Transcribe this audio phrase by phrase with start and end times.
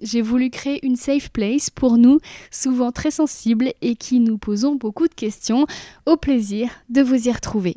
[0.00, 2.20] J'ai voulu créer une safe place pour nous,
[2.50, 5.66] souvent très sensibles et qui nous posons beaucoup de questions.
[6.06, 7.76] Au plaisir de vous y retrouver.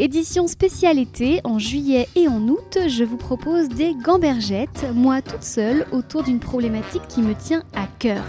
[0.00, 5.42] Édition spéciale été, en juillet et en août, je vous propose des gambergettes, moi toute
[5.42, 8.22] seule, autour d'une problématique qui me tient à cœur.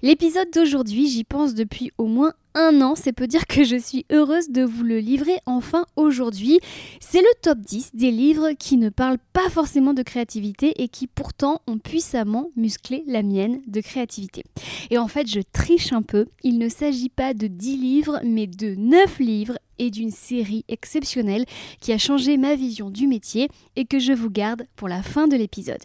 [0.00, 4.06] L'épisode d'aujourd'hui, j'y pense depuis au moins un an, c'est peut dire que je suis
[4.12, 6.60] heureuse de vous le livrer enfin aujourd'hui.
[7.00, 11.08] C'est le top 10 des livres qui ne parlent pas forcément de créativité et qui
[11.08, 14.44] pourtant ont puissamment musclé la mienne de créativité.
[14.90, 18.46] Et en fait, je triche un peu, il ne s'agit pas de 10 livres, mais
[18.46, 21.44] de 9 livres et d'une série exceptionnelle
[21.80, 25.26] qui a changé ma vision du métier et que je vous garde pour la fin
[25.26, 25.84] de l'épisode.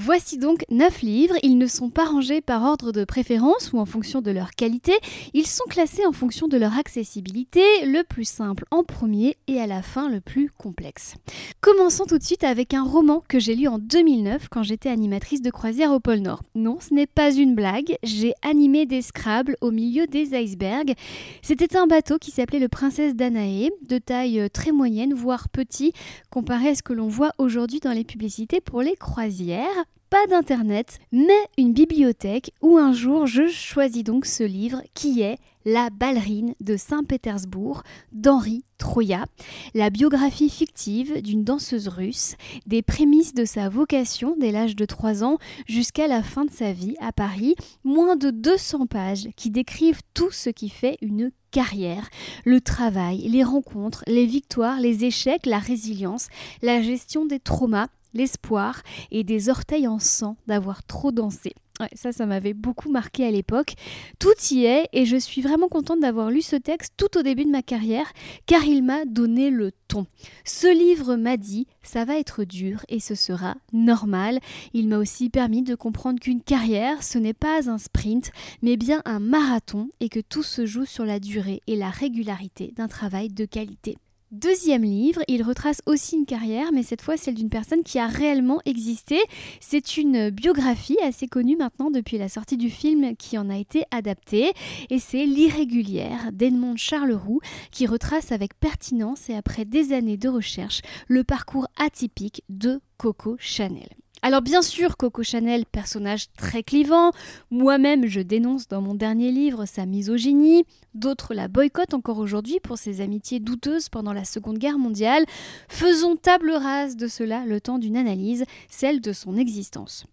[0.00, 3.84] Voici donc 9 livres, ils ne sont pas rangés par ordre de préférence ou en
[3.84, 4.92] fonction de leur qualité,
[5.34, 9.66] ils sont classés en fonction de leur accessibilité, le plus simple en premier et à
[9.66, 11.16] la fin le plus complexe.
[11.60, 15.42] Commençons tout de suite avec un roman que j'ai lu en 2009 quand j'étais animatrice
[15.42, 16.44] de croisière au pôle Nord.
[16.54, 20.94] Non, ce n'est pas une blague, j'ai animé des Scrabble au milieu des icebergs.
[21.42, 25.92] C'était un bateau qui s'appelait le Princesse Danae, de taille très moyenne, voire petit,
[26.30, 30.98] comparé à ce que l'on voit aujourd'hui dans les publicités pour les croisières pas d'internet,
[31.12, 36.54] mais une bibliothèque où un jour je choisis donc ce livre qui est La ballerine
[36.60, 37.82] de Saint-Pétersbourg
[38.12, 39.26] d'Henri Troya,
[39.74, 42.36] la biographie fictive d'une danseuse russe,
[42.66, 46.72] des prémices de sa vocation dès l'âge de 3 ans jusqu'à la fin de sa
[46.72, 47.54] vie à Paris,
[47.84, 52.08] moins de 200 pages qui décrivent tout ce qui fait une carrière,
[52.44, 56.28] le travail, les rencontres, les victoires, les échecs, la résilience,
[56.62, 61.52] la gestion des traumas l'espoir et des orteils en sang d'avoir trop dansé.
[61.94, 63.74] ça, ça m'avait beaucoup marqué à l'époque.
[64.18, 67.44] Tout y est et je suis vraiment contente d'avoir lu ce texte tout au début
[67.44, 68.12] de ma carrière
[68.46, 70.06] car il m'a donné le ton.
[70.44, 74.40] Ce livre m'a dit ça va être dur et ce sera normal.
[74.72, 78.30] Il m'a aussi permis de comprendre qu'une carrière ce n'est pas un sprint
[78.62, 82.72] mais bien un marathon et que tout se joue sur la durée et la régularité
[82.76, 83.98] d'un travail de qualité.
[84.30, 88.06] Deuxième livre, il retrace aussi une carrière, mais cette fois celle d'une personne qui a
[88.06, 89.18] réellement existé.
[89.58, 93.84] C'est une biographie assez connue maintenant depuis la sortie du film qui en a été
[93.90, 94.52] adapté,
[94.90, 97.40] et c'est L'irrégulière d'Edmond Charleroux
[97.70, 103.36] qui retrace avec pertinence et après des années de recherche le parcours atypique de Coco
[103.38, 103.88] Chanel.
[104.22, 107.12] Alors bien sûr, Coco Chanel, personnage très clivant,
[107.50, 110.64] moi-même je dénonce dans mon dernier livre sa misogynie,
[110.94, 115.24] d'autres la boycottent encore aujourd'hui pour ses amitiés douteuses pendant la Seconde Guerre mondiale.
[115.68, 120.04] Faisons table rase de cela le temps d'une analyse, celle de son existence.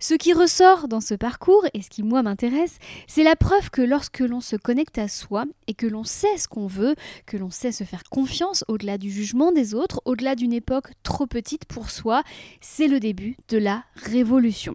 [0.00, 3.82] Ce qui ressort dans ce parcours, et ce qui moi m'intéresse, c'est la preuve que
[3.82, 6.94] lorsque l'on se connecte à soi et que l'on sait ce qu'on veut,
[7.26, 11.26] que l'on sait se faire confiance au-delà du jugement des autres, au-delà d'une époque trop
[11.26, 12.22] petite pour soi,
[12.60, 14.74] c'est le début de la révolution.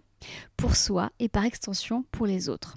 [0.56, 2.76] Pour soi et par extension pour les autres.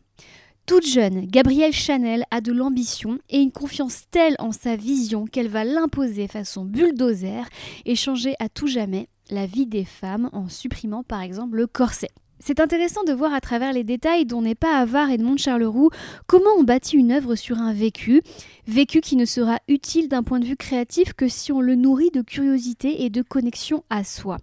[0.68, 5.48] Toute jeune, Gabrielle Chanel a de l'ambition et une confiance telle en sa vision qu'elle
[5.48, 7.48] va l'imposer façon bulldozer
[7.86, 12.10] et changer à tout jamais la vie des femmes en supprimant par exemple le corset.
[12.40, 15.90] C'est intéressant de voir à travers les détails dont n'est pas avare Edmond Charleroux
[16.28, 18.22] comment on bâtit une œuvre sur un vécu,
[18.68, 22.12] vécu qui ne sera utile d'un point de vue créatif que si on le nourrit
[22.12, 24.38] de curiosité et de connexion à soi.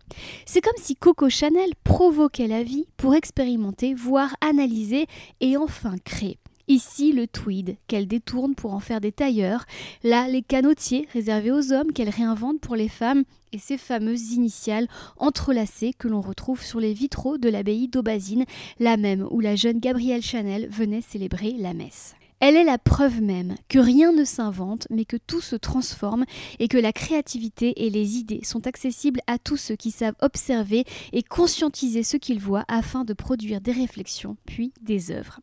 [0.44, 5.06] C'est comme si Coco Chanel provoquait la vie pour expérimenter, voir, analyser
[5.41, 6.38] et enfin créer.
[6.66, 9.66] Ici, le tweed qu'elle détourne pour en faire des tailleurs,
[10.02, 14.88] là, les canotiers réservés aux hommes qu'elle réinvente pour les femmes, et ces fameuses initiales
[15.16, 18.44] entrelacées que l'on retrouve sur les vitraux de l'abbaye d'Aubazine,
[18.81, 22.14] la même où la jeune Gabrielle Chanel venait célébrer la messe.
[22.46, 26.26] Elle est la preuve même que rien ne s'invente, mais que tout se transforme
[26.58, 30.85] et que la créativité et les idées sont accessibles à tous ceux qui savent observer
[31.14, 35.41] et conscientiser ce qu'ils voient afin de produire des réflexions puis des œuvres.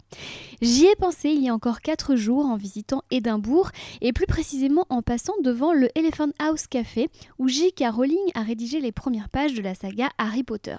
[0.62, 3.72] J'y ai pensé il y a encore quatre jours en visitant Édimbourg
[4.02, 7.10] et plus précisément en passant devant le Elephant House Café
[7.40, 7.86] où J.K.
[7.92, 10.78] Rowling a rédigé les premières pages de la saga Harry Potter.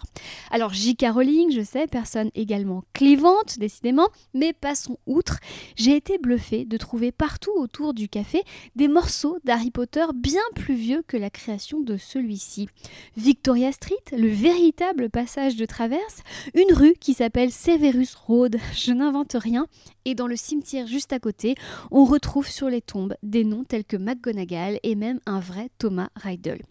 [0.53, 1.07] Alors J.K.
[1.13, 5.41] Rowling, je sais, personne également clivante décidément, mais passons outre.
[5.75, 8.43] J'ai été bluffée de trouver partout autour du café
[8.77, 12.69] des morceaux d'Harry Potter bien plus vieux que la création de celui-ci.
[13.17, 16.23] Victoria Street, le véritable passage de traverse,
[16.55, 19.67] une rue qui s'appelle Severus Road, je n'invente rien,
[20.05, 21.55] et dans le cimetière juste à côté,
[21.91, 26.11] on retrouve sur les tombes des noms tels que McGonagall et même un vrai Thomas
[26.17, 26.63] Riddle.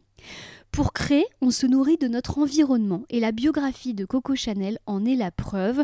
[0.71, 5.03] Pour créer, on se nourrit de notre environnement et la biographie de Coco Chanel en
[5.03, 5.81] est la preuve.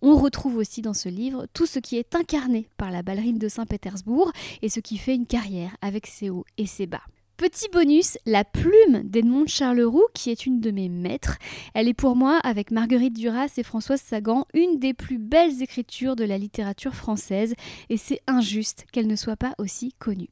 [0.00, 3.48] On retrouve aussi dans ce livre tout ce qui est incarné par la ballerine de
[3.48, 4.32] Saint-Pétersbourg
[4.62, 7.02] et ce qui fait une carrière avec ses hauts et ses bas.
[7.36, 11.36] Petit bonus, la plume d'Edmond Charleroux, qui est une de mes maîtres.
[11.74, 16.16] Elle est pour moi, avec Marguerite Duras et Françoise Sagan, une des plus belles écritures
[16.16, 17.54] de la littérature française,
[17.90, 20.28] et c'est injuste qu'elle ne soit pas aussi connue.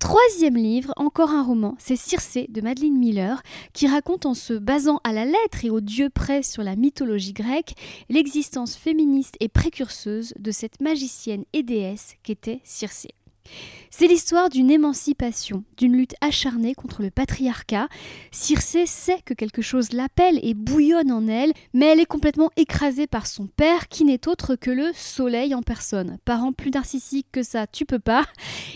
[0.00, 3.42] Troisième livre, encore un roman, c'est Circé de Madeleine Miller,
[3.74, 7.34] qui raconte en se basant à la lettre et au dieu près sur la mythologie
[7.34, 7.74] grecque,
[8.08, 13.10] l'existence féministe et précurseuse de cette magicienne et déesse qu'était Circé.
[13.92, 17.88] C'est l'histoire d'une émancipation, d'une lutte acharnée contre le patriarcat.
[18.30, 23.08] Circé sait que quelque chose l'appelle et bouillonne en elle, mais elle est complètement écrasée
[23.08, 26.18] par son père qui n'est autre que le soleil en personne.
[26.24, 28.26] Parent plus narcissique que ça, tu peux pas.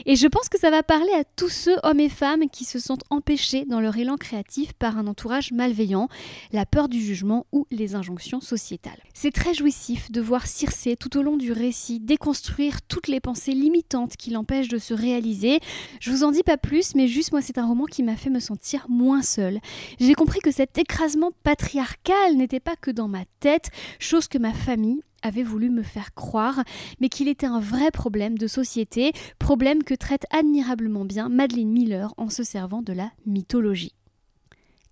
[0.05, 2.81] Et je pense que ça va parler à tous ceux, hommes et femmes, qui se
[2.81, 6.09] sentent empêchés dans leur élan créatif par un entourage malveillant,
[6.53, 9.01] la peur du jugement ou les injonctions sociétales.
[9.15, 13.53] C'est très jouissif de voir Circé tout au long du récit déconstruire toutes les pensées
[13.53, 15.61] limitantes qui l'empêchent de se réaliser.
[16.01, 18.31] Je vous en dis pas plus, mais juste moi c'est un roman qui m'a fait
[18.31, 19.61] me sentir moins seule.
[20.01, 24.53] J'ai compris que cet écrasement patriarcal n'était pas que dans ma tête, chose que ma
[24.53, 26.63] famille avait voulu me faire croire,
[27.01, 32.13] mais qu'il était un vrai problème de société, problème que traite admirablement bien Madeleine Miller
[32.17, 33.95] en se servant de la mythologie.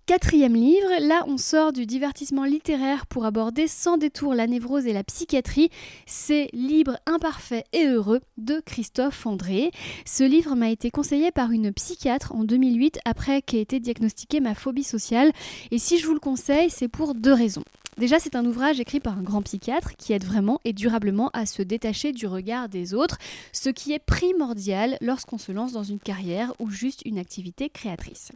[0.05, 4.91] Quatrième livre, là on sort du divertissement littéraire pour aborder sans détour la névrose et
[4.91, 5.69] la psychiatrie.
[6.05, 9.71] C'est Libre, imparfait et heureux de Christophe André.
[10.05, 14.55] Ce livre m'a été conseillé par une psychiatre en 2008 après qu'ait été diagnostiquée ma
[14.55, 15.31] phobie sociale.
[15.71, 17.63] Et si je vous le conseille, c'est pour deux raisons.
[17.97, 21.45] Déjà, c'est un ouvrage écrit par un grand psychiatre qui aide vraiment et durablement à
[21.45, 23.19] se détacher du regard des autres,
[23.53, 28.31] ce qui est primordial lorsqu'on se lance dans une carrière ou juste une activité créatrice.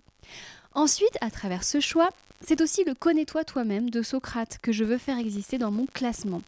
[0.73, 2.09] Ensuite, à travers ce choix,
[2.41, 6.43] c'est aussi le connais-toi toi-même de Socrate que je veux faire exister dans mon classement.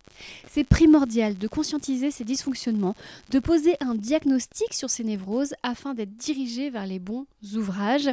[0.47, 2.95] C'est primordial de conscientiser ces dysfonctionnements,
[3.31, 7.25] de poser un diagnostic sur ces névroses afin d'être dirigé vers les bons
[7.55, 8.11] ouvrages.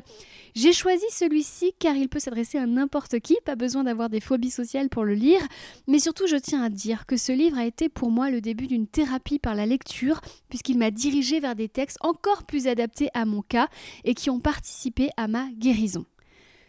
[0.55, 4.51] J'ai choisi celui-ci car il peut s'adresser à n'importe qui, pas besoin d'avoir des phobies
[4.51, 5.47] sociales pour le lire,
[5.87, 8.69] mais surtout je tiens à dire que ce livre a été pour moi le début
[8.69, 13.27] d'une thérapie par la lecture, puisqu'il m'a dirigé vers des textes encore plus adaptés à
[13.27, 13.69] mon cas
[14.05, 16.06] et qui ont participé à ma guérison.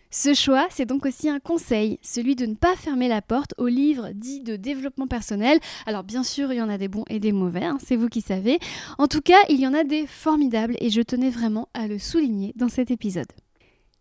[0.09, 3.67] Ce choix, c'est donc aussi un conseil, celui de ne pas fermer la porte aux
[3.67, 5.59] livres dits de développement personnel.
[5.85, 8.07] Alors bien sûr, il y en a des bons et des mauvais, hein, c'est vous
[8.07, 8.59] qui savez.
[8.97, 11.99] En tout cas, il y en a des formidables et je tenais vraiment à le
[11.99, 13.27] souligner dans cet épisode.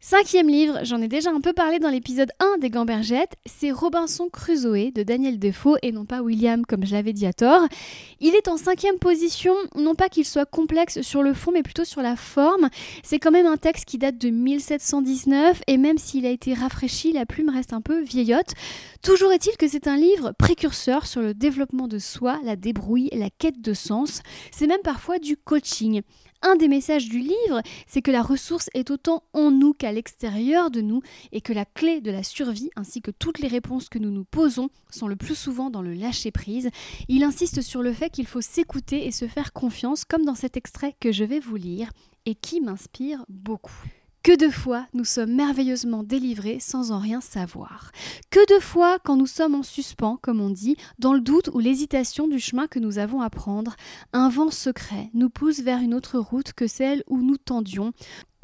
[0.08, 4.29] Cinquième livre, j'en ai déjà un peu parlé dans l'épisode 1 des Gambergettes, c'est Robinson
[4.32, 7.62] Crusoe de Daniel Defoe et non pas William comme je l'avais dit à tort.
[8.20, 11.85] Il est en cinquième position, non pas qu'il soit complexe sur le fond mais plutôt
[11.85, 12.69] sur la forme.
[13.03, 17.12] C'est quand même un texte qui date de 1719 et même s'il a été rafraîchi,
[17.12, 18.52] la plume reste un peu vieillotte.
[19.02, 23.28] Toujours est-il que c'est un livre précurseur sur le développement de soi, la débrouille, la
[23.28, 24.21] quête de sens.
[24.52, 26.02] C'est même parfois du coaching.
[26.49, 30.71] Un des messages du livre, c'est que la ressource est autant en nous qu'à l'extérieur
[30.71, 33.99] de nous et que la clé de la survie ainsi que toutes les réponses que
[33.99, 36.71] nous nous posons sont le plus souvent dans le lâcher-prise.
[37.09, 40.57] Il insiste sur le fait qu'il faut s'écouter et se faire confiance comme dans cet
[40.57, 41.91] extrait que je vais vous lire
[42.26, 43.83] et qui m'inspire beaucoup.
[44.26, 47.92] Que de fois nous sommes merveilleusement délivrés sans en rien savoir.
[48.28, 51.61] Que de fois quand nous sommes en suspens, comme on dit, dans le doute ou
[51.61, 53.76] l'hésitation du chemin que nous avons à prendre,
[54.12, 57.92] un vent secret nous pousse vers une autre route que celle où nous tendions,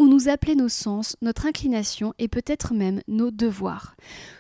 [0.07, 3.97] nous appelait nos sens, notre inclination et peut-être même nos devoirs.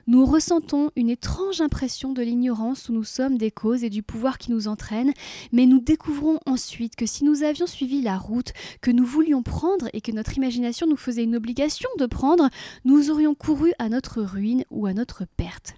[0.07, 4.38] Nous ressentons une étrange impression de l'ignorance où nous sommes des causes et du pouvoir
[4.38, 5.12] qui nous entraîne,
[5.52, 9.88] mais nous découvrons ensuite que si nous avions suivi la route que nous voulions prendre
[9.92, 12.49] et que notre imagination nous faisait une obligation de prendre,
[12.85, 15.75] nous aurions couru à notre ruine ou à notre perte.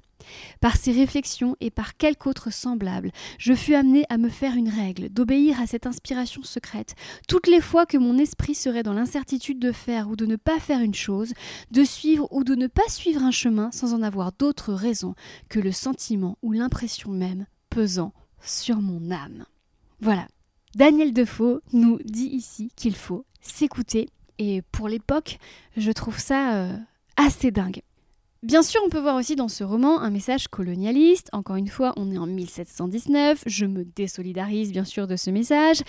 [0.61, 4.69] Par ces réflexions et par quelque autre semblable, je fus amené à me faire une
[4.69, 6.95] règle, d'obéir à cette inspiration secrète,
[7.28, 10.59] toutes les fois que mon esprit serait dans l'incertitude de faire ou de ne pas
[10.61, 11.33] faire une chose,
[11.71, 15.14] de suivre ou de ne pas suivre un chemin sans en avoir d'autre raison
[15.49, 18.12] que le sentiment ou l'impression même pesant
[18.43, 19.45] sur mon âme.
[20.00, 20.26] Voilà.
[20.75, 25.38] Daniel Defoe nous dit ici qu'il faut s'écouter et pour l'époque,
[25.76, 26.76] je trouve ça euh,
[27.16, 27.83] assez dingue.
[28.44, 31.30] Bien sûr, on peut voir aussi dans ce roman un message colonialiste.
[31.32, 35.80] Encore une fois, on est en 1719, je me désolidarise bien sûr de ce message.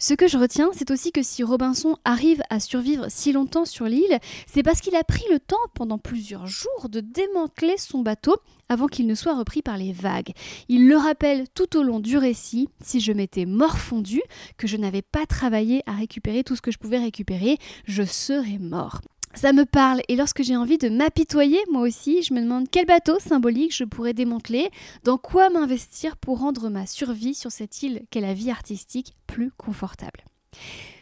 [0.00, 3.84] Ce que je retiens, c'est aussi que si Robinson arrive à survivre si longtemps sur
[3.84, 4.18] l'île,
[4.48, 8.34] c'est parce qu'il a pris le temps pendant plusieurs jours de démanteler son bateau
[8.68, 10.32] avant qu'il ne soit repris par les vagues.
[10.68, 14.20] Il le rappelle tout au long du récit, si je m'étais morfondu,
[14.56, 18.58] que je n'avais pas travaillé à récupérer tout ce que je pouvais récupérer, je serais
[18.58, 19.00] mort.
[19.40, 22.86] Ça me parle et lorsque j'ai envie de m'apitoyer, moi aussi, je me demande quel
[22.86, 24.68] bateau symbolique je pourrais démanteler,
[25.04, 29.52] dans quoi m'investir pour rendre ma survie sur cette île qu'est la vie artistique plus
[29.56, 30.24] confortable.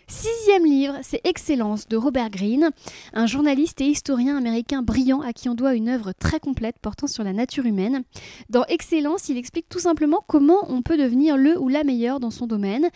[0.09, 2.71] Sixième livre, c'est Excellence de Robert Greene,
[3.12, 7.09] un journaliste et historien américain brillant à qui on doit une œuvre très complète portant
[7.09, 8.05] sur la nature humaine.
[8.49, 12.31] Dans Excellence, il explique tout simplement comment on peut devenir le ou la meilleure dans
[12.31, 12.88] son domaine.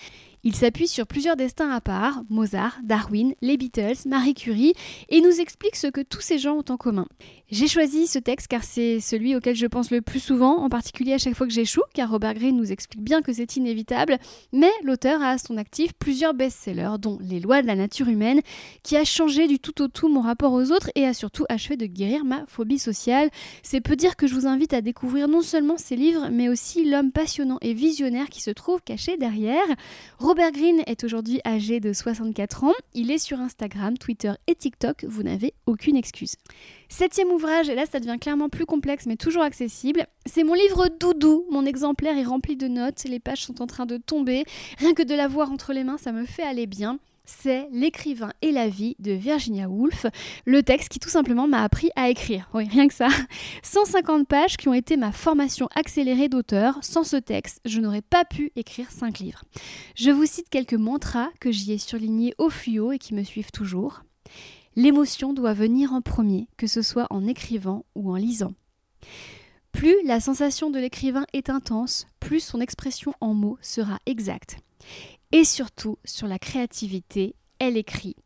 [0.42, 4.72] Il s'appuie sur plusieurs destins à part, Mozart, Darwin, les Beatles, Marie Curie,
[5.10, 7.06] et nous explique ce que tous ces gens ont en commun.
[7.50, 11.12] J'ai choisi ce texte car c'est celui auquel je pense le plus souvent, en particulier
[11.12, 14.18] à chaque fois que j'échoue, car Robert Greene nous explique bien que c'est inévitable,
[14.52, 18.40] mais l'auteur a à son actif plusieurs best-sellers, dont Les lois de la nature humaine,
[18.82, 21.76] qui a changé du tout au tout mon rapport aux autres et a surtout achevé
[21.76, 23.28] de guérir ma phobie sociale.
[23.62, 26.88] C'est peu dire que je vous invite à découvrir non seulement ces livres, mais aussi
[26.88, 29.66] l'homme passionnant et visionnaire qui se trouve caché derrière.
[30.30, 35.04] Robert Greene est aujourd'hui âgé de 64 ans, il est sur Instagram, Twitter et TikTok,
[35.08, 36.36] vous n'avez aucune excuse.
[36.88, 40.86] Septième ouvrage, et là ça devient clairement plus complexe mais toujours accessible, c'est mon livre
[41.00, 41.46] Doudou.
[41.50, 44.44] Mon exemplaire est rempli de notes, les pages sont en train de tomber.
[44.78, 47.00] Rien que de l'avoir entre les mains, ça me fait aller bien
[47.42, 50.06] c'est L'écrivain et la vie de Virginia Woolf,
[50.44, 52.48] le texte qui tout simplement m'a appris à écrire.
[52.54, 53.08] Oui, rien que ça.
[53.62, 56.78] 150 pages qui ont été ma formation accélérée d'auteur.
[56.82, 59.44] Sans ce texte, je n'aurais pas pu écrire 5 livres.
[59.94, 63.52] Je vous cite quelques mantras que j'y ai surlignés au fluo et qui me suivent
[63.52, 64.02] toujours.
[64.76, 68.54] L'émotion doit venir en premier, que ce soit en écrivant ou en lisant.
[69.72, 74.58] Plus la sensation de l'écrivain est intense, plus son expression en mots sera exacte.
[75.32, 78.16] Et surtout, sur la créativité, elle écrit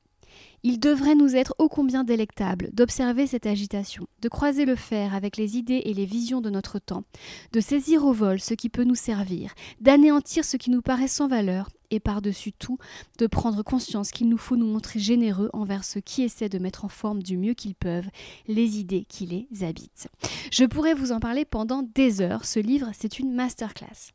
[0.66, 5.36] il devrait nous être ô combien délectable d'observer cette agitation, de croiser le fer avec
[5.36, 7.04] les idées et les visions de notre temps,
[7.52, 11.28] de saisir au vol ce qui peut nous servir, d'anéantir ce qui nous paraît sans
[11.28, 12.78] valeur, et par-dessus tout,
[13.18, 16.86] de prendre conscience qu'il nous faut nous montrer généreux envers ceux qui essaient de mettre
[16.86, 18.08] en forme du mieux qu'ils peuvent
[18.48, 20.08] les idées qui les habitent.
[20.50, 24.14] Je pourrais vous en parler pendant des heures, ce livre c'est une masterclass.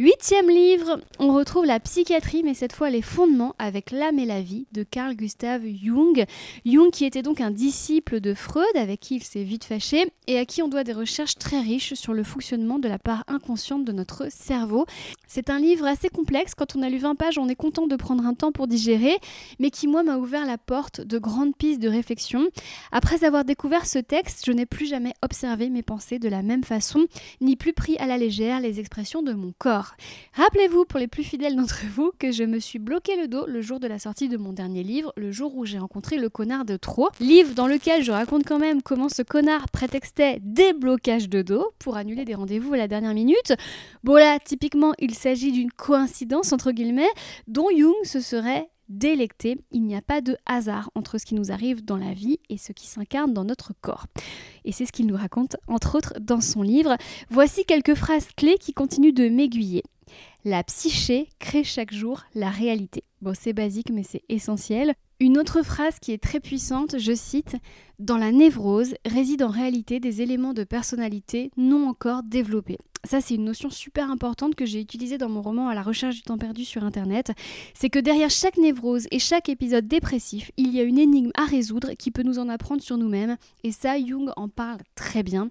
[0.00, 4.40] Huitième livre, on retrouve la psychiatrie, mais cette fois les fondements avec l'âme et la
[4.40, 6.24] vie de Carl Gustav Jung.
[6.64, 10.38] Jung qui était donc un disciple de Freud avec qui il s'est vite fâché et
[10.38, 13.84] à qui on doit des recherches très riches sur le fonctionnement de la part inconsciente
[13.84, 14.86] de notre cerveau.
[15.28, 17.96] C'est un livre assez complexe, quand on a lu 20 pages on est content de
[17.96, 19.18] prendre un temps pour digérer,
[19.58, 22.48] mais qui moi m'a ouvert la porte de grandes pistes de réflexion.
[22.90, 26.64] Après avoir découvert ce texte, je n'ai plus jamais observé mes pensées de la même
[26.64, 27.04] façon,
[27.42, 29.89] ni plus pris à la légère les expressions de mon corps.
[30.34, 33.60] Rappelez-vous, pour les plus fidèles d'entre vous, que je me suis bloqué le dos le
[33.60, 36.64] jour de la sortie de mon dernier livre, le jour où j'ai rencontré le connard
[36.64, 37.08] de trop.
[37.20, 41.70] Livre dans lequel je raconte quand même comment ce connard prétextait des blocages de dos
[41.78, 43.54] pour annuler des rendez-vous à la dernière minute.
[44.04, 47.10] Bon là, typiquement, il s'agit d'une coïncidence, entre guillemets,
[47.46, 49.56] dont Jung se serait délecté.
[49.70, 52.58] Il n'y a pas de hasard entre ce qui nous arrive dans la vie et
[52.58, 54.06] ce qui s'incarne dans notre corps.
[54.64, 56.96] Et c'est ce qu'il nous raconte, entre autres, dans son livre.
[57.30, 59.82] Voici quelques phrases clés qui continuent de m'aiguiller.
[60.44, 63.04] La psyché crée chaque jour la réalité.
[63.22, 64.94] Bon, c'est basique, mais c'est essentiel.
[65.20, 67.56] Une autre phrase qui est très puissante, je cite
[67.98, 72.78] Dans la névrose réside en réalité des éléments de personnalité non encore développés.
[73.04, 76.16] Ça, c'est une notion super importante que j'ai utilisée dans mon roman À la recherche
[76.16, 77.32] du temps perdu sur Internet.
[77.72, 81.46] C'est que derrière chaque névrose et chaque épisode dépressif, il y a une énigme à
[81.46, 83.36] résoudre qui peut nous en apprendre sur nous-mêmes.
[83.64, 85.48] Et ça, Jung en parle très bien.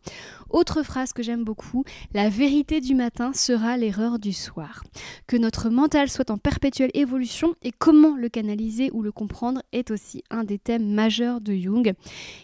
[0.52, 4.84] Autre phrase que j'aime beaucoup La vérité du matin sera l'erreur du soir.
[5.26, 9.90] Que notre mental soit en perpétuelle évolution et comment le canaliser ou le comprendre est
[9.90, 11.94] aussi un des thèmes majeurs de Jung.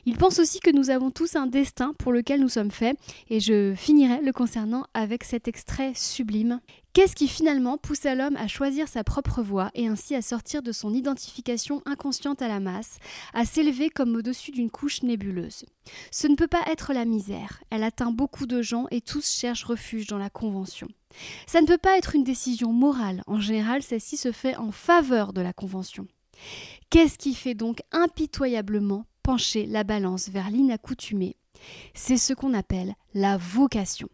[0.07, 2.97] Il pense aussi que nous avons tous un destin pour lequel nous sommes faits.
[3.29, 6.59] Et je finirai le concernant avec cet extrait sublime.
[6.93, 10.71] Qu'est-ce qui finalement poussa l'homme à choisir sa propre voie et ainsi à sortir de
[10.71, 12.97] son identification inconsciente à la masse,
[13.33, 15.65] à s'élever comme au-dessus d'une couche nébuleuse?
[16.09, 19.65] Ce ne peut pas être la misère, elle atteint beaucoup de gens et tous cherchent
[19.65, 20.87] refuge dans la convention.
[21.45, 25.33] Ça ne peut pas être une décision morale, en général celle-ci se fait en faveur
[25.33, 26.07] de la convention.
[26.89, 31.35] Qu'est-ce qui fait donc impitoyablement pencher la balance vers l'inaccoutumé?
[31.93, 34.09] C'est ce qu'on appelle la vocation,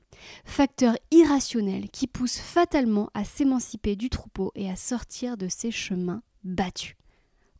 [0.45, 6.21] facteur irrationnel qui pousse fatalement à s'émanciper du troupeau et à sortir de ses chemins
[6.43, 6.95] battus.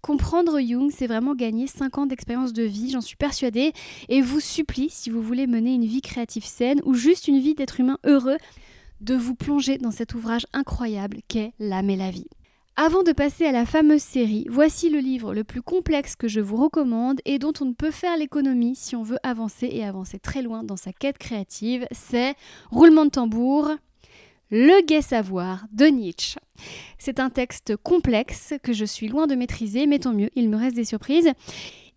[0.02, 3.72] Comprendre Jung, c'est vraiment gagner 5 ans d'expérience de vie, j'en suis persuadée,
[4.10, 7.54] et vous supplie, si vous voulez mener une vie créative saine ou juste une vie
[7.54, 8.38] d'être humain heureux,
[9.02, 12.28] de vous plonger dans cet ouvrage incroyable qu'est L'âme et la vie.
[12.78, 16.40] Avant de passer à la fameuse série, voici le livre le plus complexe que je
[16.40, 20.20] vous recommande et dont on ne peut faire l'économie si on veut avancer et avancer
[20.20, 21.86] très loin dans sa quête créative.
[21.92, 22.34] C'est
[22.72, 23.72] Roulement de tambour,
[24.52, 26.40] Le gai savoir de Nietzsche.
[26.98, 30.58] C'est un texte complexe que je suis loin de maîtriser, mais tant mieux, il me
[30.58, 31.32] reste des surprises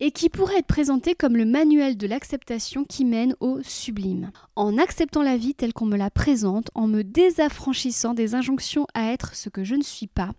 [0.01, 4.31] et qui pourrait être présenté comme le manuel de l'acceptation qui mène au sublime.
[4.57, 9.13] En acceptant la vie telle qu'on me la présente, en me désaffranchissant des injonctions à
[9.13, 10.31] être ce que je ne suis pas,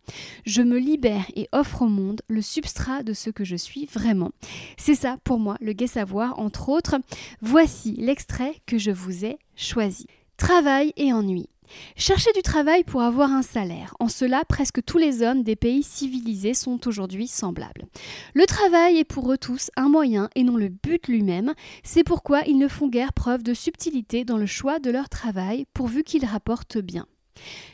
[0.45, 4.31] je me libère et offre au monde le substrat de ce que je suis vraiment.
[4.77, 6.95] C'est ça pour moi le gai savoir, entre autres.
[7.41, 10.07] Voici l'extrait que je vous ai choisi.
[10.38, 11.47] Travail et ennui.
[11.95, 13.95] Chercher du travail pour avoir un salaire.
[14.00, 17.86] En cela, presque tous les hommes des pays civilisés sont aujourd'hui semblables.
[18.34, 21.53] Le travail est pour eux tous un moyen et non le but lui-même.
[21.84, 25.65] C'est pourquoi ils ne font guère preuve de subtilité dans le choix de leur travail,
[25.74, 27.05] pourvu qu'il rapporte bien.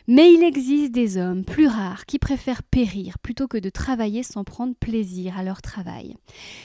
[0.07, 4.43] Mais il existe des hommes plus rares qui préfèrent périr plutôt que de travailler sans
[4.43, 6.15] prendre plaisir à leur travail.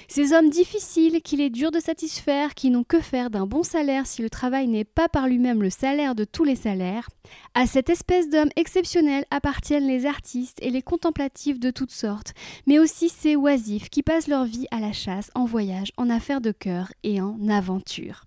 [0.09, 4.07] Ces hommes difficiles qu'il est dur de satisfaire, qui n'ont que faire d'un bon salaire
[4.07, 7.09] si le travail n'est pas par lui-même le salaire de tous les salaires,
[7.55, 12.33] à cette espèce d'hommes exceptionnels appartiennent les artistes et les contemplatifs de toutes sortes,
[12.67, 16.41] mais aussi ces oisifs qui passent leur vie à la chasse, en voyage, en affaires
[16.41, 18.25] de cœur et en aventure.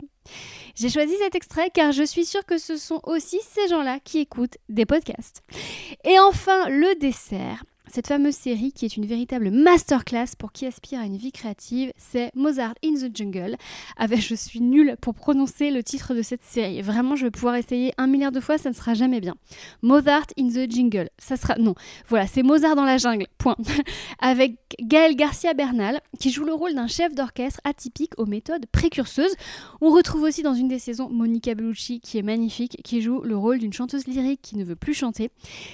[0.76, 4.20] J'ai choisi cet extrait car je suis sûre que ce sont aussi ces gens-là qui
[4.20, 5.44] écoutent des podcasts.
[6.06, 7.64] Et enfin, le dessert.
[7.91, 11.91] Cette fameuse série qui est une véritable masterclass pour qui aspire à une vie créative,
[11.98, 13.55] c'est Mozart in the Jungle.
[13.98, 16.84] Avec, je suis nulle pour prononcer le titre de cette série.
[16.84, 19.34] Vraiment, je vais pouvoir essayer un milliard de fois, ça ne sera jamais bien.
[19.81, 21.10] Mozart in the Jungle.
[21.17, 21.55] Ça sera.
[21.58, 21.74] Non,
[22.08, 23.25] voilà, c'est Mozart dans la jungle.
[23.39, 23.55] Point.
[24.19, 29.34] Avec Gaël Garcia Bernal, qui joue le rôle d'un chef d'orchestre atypique aux méthodes précurseuses.
[29.81, 33.36] On retrouve aussi dans une des saisons Monica Bellucci, qui est magnifique, qui joue le
[33.36, 35.32] rôle d'une chanteuse lyrique qui ne veut plus chanter.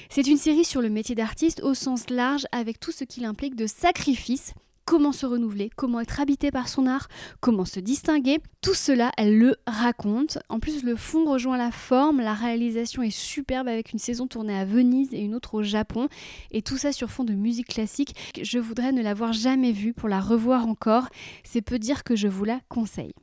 [0.10, 1.74] C'est une série sur le métier d'artiste au
[2.10, 4.54] large avec tout ce qu'il implique de sacrifice
[4.86, 7.08] comment se renouveler, comment être habité par son art,
[7.42, 8.40] comment se distinguer.
[8.62, 10.38] Tout cela, elle le raconte.
[10.48, 14.58] En plus, le fond rejoint la forme, la réalisation est superbe avec une saison tournée
[14.58, 16.08] à Venise et une autre au Japon.
[16.52, 18.16] Et tout ça sur fond de musique classique.
[18.42, 21.10] Je voudrais ne l'avoir jamais vue pour la revoir encore.
[21.44, 23.14] C'est peu dire que je vous la conseille.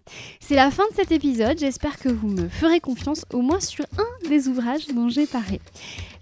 [0.41, 1.59] C'est la fin de cet épisode.
[1.59, 5.61] J'espère que vous me ferez confiance au moins sur un des ouvrages dont j'ai parlé.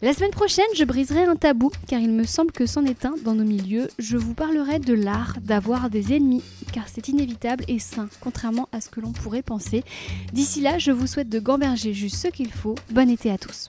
[0.03, 3.17] La semaine prochaine, je briserai un tabou car il me semble que c'en est un
[3.23, 3.87] dans nos milieux.
[3.99, 8.81] Je vous parlerai de l'art d'avoir des ennemis, car c'est inévitable et sain, contrairement à
[8.81, 9.85] ce que l'on pourrait penser.
[10.33, 12.77] D'ici là, je vous souhaite de gamberger juste ce qu'il faut.
[12.91, 13.69] Bon été à tous.